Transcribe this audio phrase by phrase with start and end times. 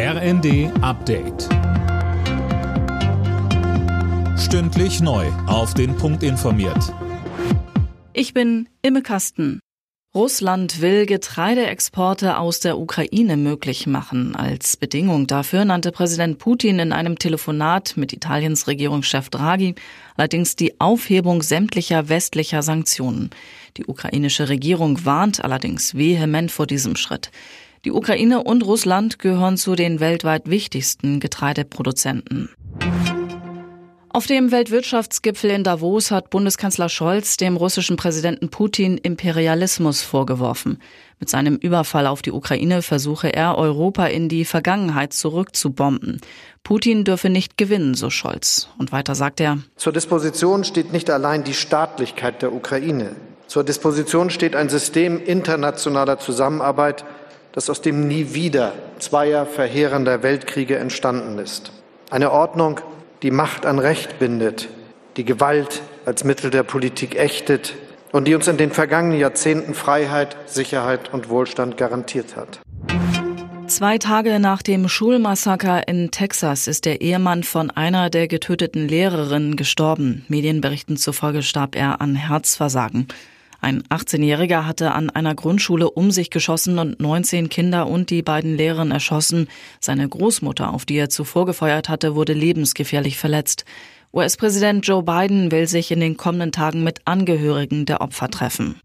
[0.00, 1.48] RND Update.
[4.38, 5.26] Stündlich neu.
[5.48, 6.94] Auf den Punkt informiert.
[8.12, 9.58] Ich bin Imme Kasten.
[10.14, 14.36] Russland will Getreideexporte aus der Ukraine möglich machen.
[14.36, 19.74] Als Bedingung dafür nannte Präsident Putin in einem Telefonat mit Italiens Regierungschef Draghi
[20.16, 23.30] allerdings die Aufhebung sämtlicher westlicher Sanktionen.
[23.76, 27.32] Die ukrainische Regierung warnt allerdings vehement vor diesem Schritt.
[27.88, 32.50] Die Ukraine und Russland gehören zu den weltweit wichtigsten Getreideproduzenten.
[34.10, 40.82] Auf dem Weltwirtschaftsgipfel in Davos hat Bundeskanzler Scholz dem russischen Präsidenten Putin Imperialismus vorgeworfen.
[41.18, 46.20] Mit seinem Überfall auf die Ukraine versuche er, Europa in die Vergangenheit zurückzubomben.
[46.64, 48.68] Putin dürfe nicht gewinnen, so Scholz.
[48.76, 53.16] Und weiter sagt er, Zur Disposition steht nicht allein die Staatlichkeit der Ukraine.
[53.46, 57.06] Zur Disposition steht ein System internationaler Zusammenarbeit,
[57.52, 61.72] das aus dem Nie wieder zweier verheerender Weltkriege entstanden ist.
[62.10, 62.80] Eine Ordnung,
[63.22, 64.68] die Macht an Recht bindet,
[65.16, 67.74] die Gewalt als Mittel der Politik ächtet
[68.12, 72.60] und die uns in den vergangenen Jahrzehnten Freiheit, Sicherheit und Wohlstand garantiert hat.
[73.66, 79.56] Zwei Tage nach dem Schulmassaker in Texas ist der Ehemann von einer der getöteten Lehrerinnen
[79.56, 80.24] gestorben.
[80.28, 83.08] Medienberichten zufolge starb er an Herzversagen.
[83.60, 88.56] Ein 18-Jähriger hatte an einer Grundschule um sich geschossen und 19 Kinder und die beiden
[88.56, 89.48] Lehrerinnen erschossen.
[89.80, 93.64] Seine Großmutter, auf die er zuvor gefeuert hatte, wurde lebensgefährlich verletzt.
[94.12, 98.80] US-Präsident Joe Biden will sich in den kommenden Tagen mit Angehörigen der Opfer treffen.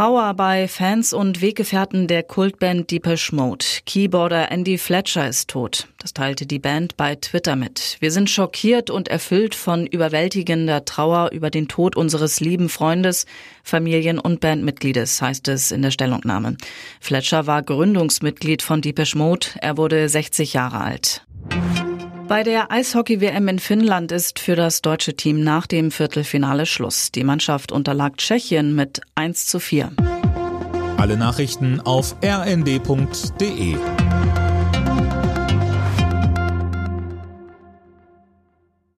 [0.00, 3.66] Trauer bei Fans und Weggefährten der Kultband Deepesh Mode.
[3.84, 5.88] Keyboarder Andy Fletcher ist tot.
[5.98, 7.98] Das teilte die Band bei Twitter mit.
[8.00, 13.26] Wir sind schockiert und erfüllt von überwältigender Trauer über den Tod unseres lieben Freundes,
[13.62, 16.56] Familien- und Bandmitgliedes, heißt es in der Stellungnahme.
[16.98, 19.48] Fletcher war Gründungsmitglied von Deepesh Mode.
[19.60, 21.26] Er wurde 60 Jahre alt.
[22.30, 27.10] Bei der Eishockey-WM in Finnland ist für das deutsche Team nach dem Viertelfinale Schluss.
[27.10, 29.90] Die Mannschaft unterlag Tschechien mit 1 zu 4.
[30.96, 33.74] Alle Nachrichten auf rnd.de